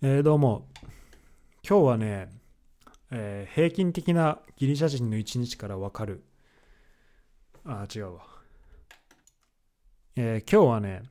[0.00, 0.68] えー、どうも。
[1.68, 2.28] 今日はね、
[3.10, 6.22] えー、平均的なギリシャ人の一日からわかる。
[7.64, 8.22] あ、違うわ。
[10.14, 11.02] えー、今日はね、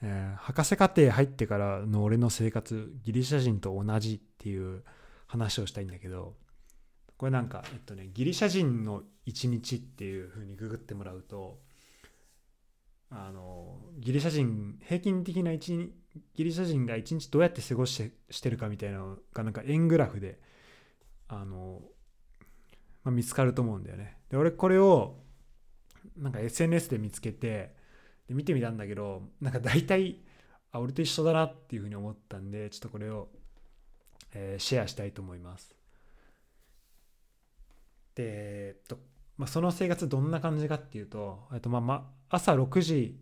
[0.00, 4.84] え、博士課程入ってからの俺の生活、ギリシャ人と同じっていう
[5.26, 6.36] 話をしたいんだけど、
[7.16, 11.58] これなんか、えっとね、ギリシャ人の一日っていう風にググってもらうと、
[13.10, 15.92] あのギリシャ人平均的な一日
[16.34, 20.38] ギリシャ人が一日どうやって過ごしてしてるかみたいなのがなんか円グラフで
[21.28, 21.80] あの、
[23.04, 24.18] まあ、見つかると思うんだよね。
[24.30, 25.16] で俺これを
[26.16, 27.74] なんか SNS で見つけて
[28.28, 30.20] で見てみたんだけどなんか大体
[30.70, 33.28] あ俺と一緒だなっていうふうに思ったんでちょっとこれを、
[34.34, 35.74] えー、シェアしたいと思います。
[38.14, 38.98] で、えっと
[39.38, 41.94] まあ、その生活どんな感じかっていうと、えっとまあま
[42.28, 43.18] あ、朝6時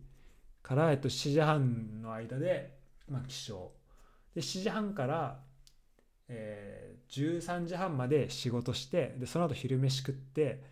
[0.61, 2.80] から、えっと、7時半の間で、
[3.11, 3.69] まあ、起床。
[4.33, 5.39] で7時半から、
[6.27, 10.63] えー、13時半まで仕事してでその後昼飯食って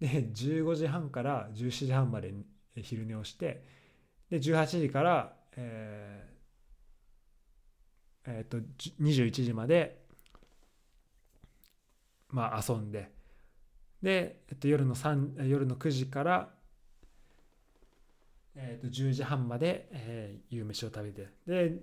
[0.00, 2.32] で15時半から17時半まで
[2.76, 3.62] 昼寝をして
[4.30, 6.34] で18時から、えー
[8.26, 8.58] えー、と
[9.02, 10.02] 21時まで、
[12.30, 13.12] まあ、遊んで
[14.04, 16.50] で、えっと、夜の3夜の9時から、
[18.56, 21.28] えっと、10時半まで、えー、夕飯を食べて。
[21.46, 21.82] で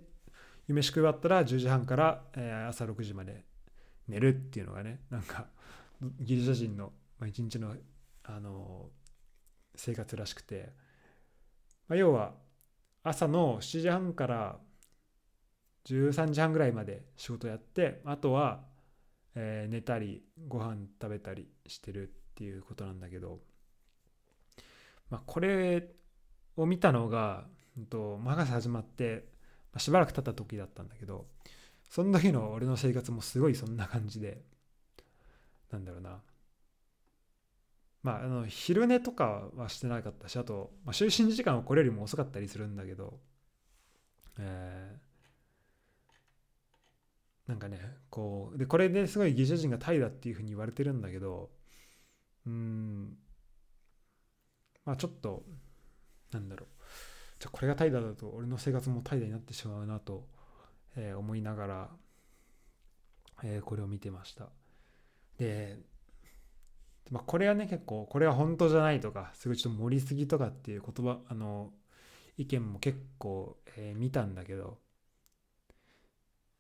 [0.68, 3.44] 夕飯食い終わったら10時半から、えー、朝6時まで
[4.08, 5.48] 寝るっていうのがねなんか
[6.20, 7.76] ギリシャ人の、まあ、一日の、
[8.24, 10.72] あのー、生活らしくて、
[11.88, 12.34] まあ、要は
[13.04, 14.60] 朝の7時半から
[15.86, 18.62] 13時半ぐらいまで仕事やってあとは
[19.36, 23.40] えー、寝たりご飯食べたりしてるっていうことなんだけど、
[25.10, 25.88] まあ、これ
[26.58, 27.46] を見たのが、
[27.78, 29.26] うんと、博士始まって、
[29.74, 31.26] まあ、しばらく経った時だったんだけど
[31.90, 34.42] その時の俺の生活もすごいそんな感じで
[35.72, 36.22] なんだろうな。
[38.04, 43.20] まあ、あの昼寝とかはしてなかったしあと、まあ、就寝時間はこれよりも遅かったりするんだけど、
[44.40, 45.12] えー
[47.48, 47.80] なんかね
[48.10, 51.50] こうでこれですごいギリシャ人がタイだっていうふうに言われてるんだけど
[52.46, 53.18] うん
[54.86, 55.44] まあちょっと
[56.32, 56.68] なんだろう。
[57.40, 60.28] じゃこれがタイだと俺の生活もタイだになってしまうなと、
[60.96, 61.90] えー、思いながら、
[63.44, 64.50] えー、これを見てました。
[65.38, 65.80] で、
[67.10, 71.72] まあ、これはね結構これは本当じゃないとかすごいちょっと盛りすぎとかっていう言葉あの
[72.38, 74.78] 意見も結構、えー、見たんだけど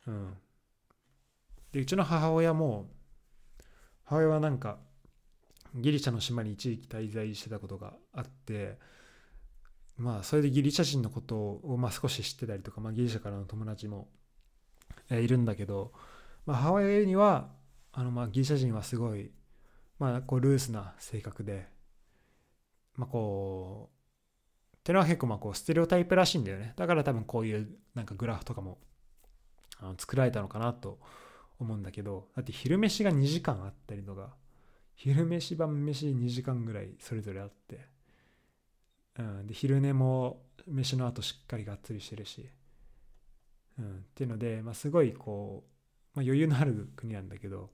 [0.07, 0.37] うん。
[1.71, 2.89] でうちの母親も
[4.03, 4.79] 母親はなんか
[5.75, 8.77] ギリシャの島に一時期滞在してたことがあって
[10.01, 14.07] まあそれでギリシャ人のことをまあ少し知ってたりとか、まあ、ギリシャからの友達も
[15.11, 15.91] いるんだけど、
[16.45, 17.49] まあ、母親には
[17.93, 19.31] あのまあギリシャ人はすごい、
[19.99, 21.67] まあ、こうルースな性格で、
[22.95, 26.73] まあ、こうっていうのは結構まあこうステレオタイプらしいんだよね。
[26.75, 28.79] だから多分こういうなんかグラフとかも
[29.79, 30.99] あの作られたのかなと
[31.59, 34.33] 思うんだけどだって昼飯が2時間あったりとか
[34.95, 37.85] 昼飯晩飯2時間ぐらいそれぞれあって、
[39.19, 42.49] うん、で昼寝も飯の後しっかりがっつりしてるし、
[43.79, 45.63] うん、っていうので、まあ、すごいこ
[46.15, 47.71] う、まあ、余裕のある国なんだけど、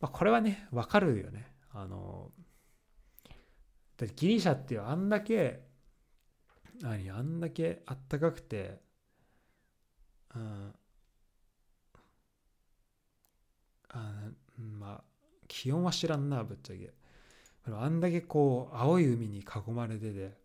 [0.00, 1.52] まあ、これはね分かるよね。
[1.74, 2.30] あの
[3.96, 5.62] だってギリシャってあんだけ
[6.80, 8.80] 何あんだけあったかくて、
[10.34, 10.74] うん、
[13.90, 14.12] あ
[14.56, 15.04] まあ
[15.48, 16.92] 気温は知らんなぶっちゃけ。
[17.70, 20.41] あんだけこう青い海に囲まれてて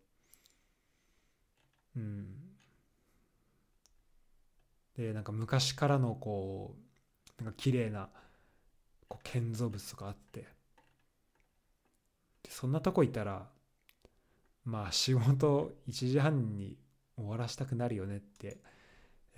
[4.96, 6.76] でなんか昔からのこ
[7.40, 8.08] うなんか綺麗な
[9.08, 10.58] こう建造物とかあって。
[12.48, 13.46] そんなとこいたら
[14.64, 16.76] まあ仕事1時半に
[17.16, 18.58] 終わらしたくなるよねって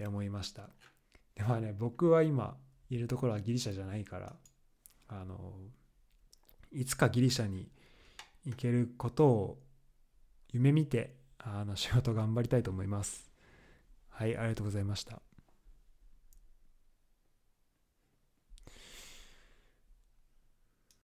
[0.07, 0.69] 思いました。
[1.35, 2.57] でまあね僕は今
[2.89, 4.37] いるところはギリシャじゃないから
[5.09, 5.55] あの
[6.73, 7.69] いつかギリシャに
[8.45, 9.59] 行けることを
[10.53, 13.31] 夢見てあの仕事頑張りたいと思います。
[14.09, 15.23] はい、ありがとうございました。